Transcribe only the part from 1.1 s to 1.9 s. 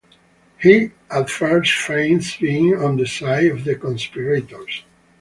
at first